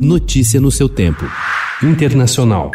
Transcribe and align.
Notícia 0.00 0.58
no 0.58 0.70
seu 0.70 0.88
tempo. 0.88 1.26
Internacional. 1.82 2.70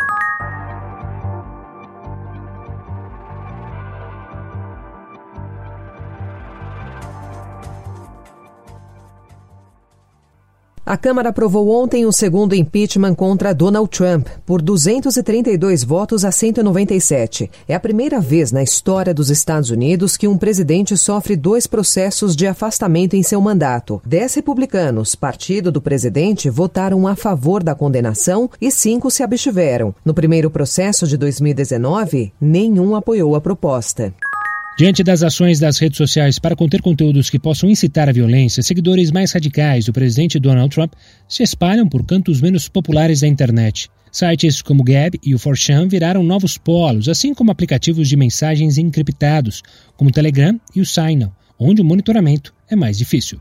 A 10.85 10.95
Câmara 10.95 11.29
aprovou 11.29 11.69
ontem 11.69 12.05
o 12.05 12.11
segundo 12.11 12.53
impeachment 12.53 13.15
contra 13.15 13.55
Donald 13.55 13.89
Trump, 13.89 14.27
por 14.45 14.61
232 14.61 15.83
votos 15.83 16.23
a 16.23 16.31
197. 16.31 17.49
É 17.67 17.73
a 17.73 17.79
primeira 17.79 18.21
vez 18.21 18.51
na 18.51 18.61
história 18.61 19.11
dos 19.11 19.31
Estados 19.31 19.71
Unidos 19.71 20.15
que 20.15 20.27
um 20.27 20.37
presidente 20.37 20.95
sofre 20.95 21.35
dois 21.35 21.65
processos 21.65 22.35
de 22.35 22.45
afastamento 22.45 23.15
em 23.15 23.23
seu 23.23 23.41
mandato. 23.41 23.99
Dez 24.05 24.35
republicanos, 24.35 25.15
partido 25.15 25.71
do 25.71 25.81
presidente, 25.81 26.51
votaram 26.51 27.07
a 27.07 27.15
favor 27.15 27.63
da 27.63 27.73
condenação 27.73 28.47
e 28.61 28.69
cinco 28.69 29.09
se 29.09 29.23
abstiveram. 29.23 29.95
No 30.05 30.13
primeiro 30.13 30.51
processo 30.51 31.07
de 31.07 31.17
2019, 31.17 32.31
nenhum 32.39 32.95
apoiou 32.95 33.35
a 33.35 33.41
proposta. 33.41 34.13
Diante 34.77 35.05
das 35.05 35.23
ações 35.23 35.57
das 35.57 35.77
redes 35.77 35.95
sociais 35.95 36.37
para 36.37 36.55
conter 36.55 36.81
conteúdos 36.81 37.29
que 37.29 37.39
possam 37.39 37.69
incitar 37.69 38.09
a 38.09 38.11
violência, 38.11 38.61
seguidores 38.61 39.09
mais 39.09 39.31
radicais 39.31 39.85
do 39.85 39.93
presidente 39.93 40.37
Donald 40.37 40.75
Trump 40.75 40.91
se 41.29 41.43
espalham 41.43 41.87
por 41.87 42.05
cantos 42.05 42.41
menos 42.41 42.67
populares 42.67 43.21
da 43.21 43.27
internet. 43.27 43.89
Sites 44.11 44.61
como 44.61 44.83
Gab 44.83 45.17
e 45.23 45.33
o 45.33 45.39
4chan 45.39 45.87
viraram 45.87 46.23
novos 46.23 46.57
polos, 46.57 47.07
assim 47.07 47.33
como 47.33 47.51
aplicativos 47.51 48.09
de 48.09 48.17
mensagens 48.17 48.77
encriptados, 48.77 49.63
como 49.95 50.09
o 50.09 50.13
Telegram 50.13 50.59
e 50.75 50.81
o 50.81 50.85
Signal, 50.85 51.33
onde 51.57 51.81
o 51.81 51.85
monitoramento 51.85 52.53
é 52.69 52.75
mais 52.75 52.97
difícil. 52.97 53.39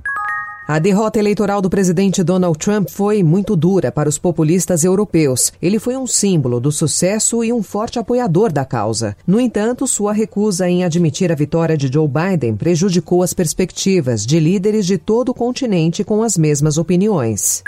A 0.67 0.79
derrota 0.79 1.19
eleitoral 1.19 1.61
do 1.61 1.69
presidente 1.69 2.23
Donald 2.23 2.59
Trump 2.59 2.89
foi 2.89 3.23
muito 3.23 3.55
dura 3.55 3.93
para 3.93 4.09
os 4.09 4.17
populistas 4.17 4.83
europeus. 4.83 5.53
Ele 5.61 5.79
foi 5.79 5.95
um 5.95 6.07
símbolo 6.07 6.59
do 6.59 6.73
sucesso 6.73 7.45
e 7.45 7.53
um 7.53 7.63
forte 7.63 7.99
apoiador 7.99 8.51
da 8.51 8.65
causa. 8.65 9.15
No 9.27 9.39
entanto, 9.39 9.87
sua 9.87 10.15
recusa 10.15 10.67
em 10.67 10.83
admitir 10.83 11.31
a 11.31 11.35
vitória 11.35 11.77
de 11.77 11.93
Joe 11.93 12.09
Biden 12.09 12.57
prejudicou 12.57 13.23
as 13.23 13.35
perspectivas 13.35 14.25
de 14.25 14.41
líderes 14.41 14.87
de 14.87 14.97
todo 14.97 15.29
o 15.29 15.35
continente 15.35 16.03
com 16.03 16.23
as 16.23 16.39
mesmas 16.39 16.79
opiniões. 16.79 17.63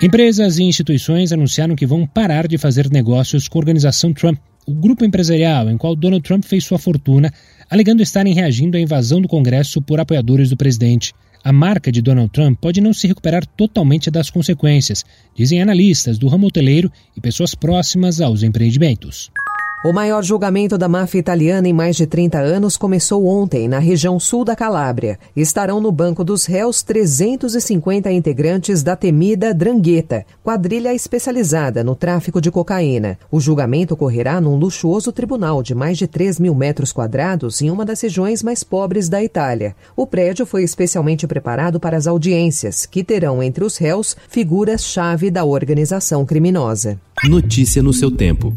Empresas 0.00 0.58
e 0.58 0.62
instituições 0.62 1.32
anunciaram 1.32 1.74
que 1.74 1.84
vão 1.84 2.06
parar 2.06 2.46
de 2.46 2.58
fazer 2.58 2.88
negócios 2.88 3.48
com 3.48 3.58
a 3.58 3.62
organização 3.62 4.14
Trump, 4.14 4.38
o 4.64 4.72
grupo 4.72 5.04
empresarial 5.04 5.68
em 5.68 5.76
qual 5.76 5.96
Donald 5.96 6.22
Trump 6.22 6.44
fez 6.44 6.64
sua 6.64 6.78
fortuna, 6.78 7.32
alegando 7.68 8.04
estarem 8.04 8.34
reagindo 8.34 8.76
à 8.76 8.80
invasão 8.80 9.20
do 9.20 9.26
Congresso 9.26 9.82
por 9.82 9.98
apoiadores 9.98 10.48
do 10.48 10.56
presidente. 10.56 11.12
A 11.46 11.52
marca 11.52 11.92
de 11.92 12.02
Donald 12.02 12.28
Trump 12.32 12.58
pode 12.60 12.80
não 12.80 12.92
se 12.92 13.06
recuperar 13.06 13.46
totalmente 13.46 14.10
das 14.10 14.28
consequências, 14.28 15.04
dizem 15.32 15.62
analistas 15.62 16.18
do 16.18 16.26
ramo 16.26 16.48
hoteleiro 16.48 16.90
e 17.16 17.20
pessoas 17.20 17.54
próximas 17.54 18.20
aos 18.20 18.42
empreendimentos. 18.42 19.30
O 19.84 19.92
maior 19.92 20.24
julgamento 20.24 20.78
da 20.78 20.88
máfia 20.88 21.18
italiana 21.18 21.68
em 21.68 21.72
mais 21.72 21.96
de 21.96 22.06
30 22.06 22.38
anos 22.38 22.78
começou 22.78 23.26
ontem 23.26 23.68
na 23.68 23.78
região 23.78 24.18
sul 24.18 24.42
da 24.42 24.56
Calábria. 24.56 25.18
Estarão 25.36 25.80
no 25.80 25.92
banco 25.92 26.24
dos 26.24 26.46
réus 26.46 26.82
350 26.82 28.10
integrantes 28.10 28.82
da 28.82 28.96
temida 28.96 29.52
Drangheta, 29.52 30.24
quadrilha 30.42 30.94
especializada 30.94 31.84
no 31.84 31.94
tráfico 31.94 32.40
de 32.40 32.50
cocaína. 32.50 33.18
O 33.30 33.38
julgamento 33.38 33.94
ocorrerá 33.94 34.40
num 34.40 34.56
luxuoso 34.56 35.12
tribunal 35.12 35.62
de 35.62 35.74
mais 35.74 35.98
de 35.98 36.06
3 36.06 36.40
mil 36.40 36.54
metros 36.54 36.90
quadrados 36.90 37.60
em 37.60 37.70
uma 37.70 37.84
das 37.84 38.00
regiões 38.00 38.42
mais 38.42 38.64
pobres 38.64 39.10
da 39.10 39.22
Itália. 39.22 39.76
O 39.94 40.06
prédio 40.06 40.46
foi 40.46 40.64
especialmente 40.64 41.26
preparado 41.26 41.78
para 41.78 41.98
as 41.98 42.06
audiências, 42.06 42.86
que 42.86 43.04
terão 43.04 43.42
entre 43.42 43.62
os 43.62 43.76
réus 43.76 44.16
figuras-chave 44.30 45.30
da 45.30 45.44
organização 45.44 46.24
criminosa. 46.24 46.98
Notícia 47.24 47.82
no 47.82 47.92
seu 47.92 48.10
tempo. 48.10 48.54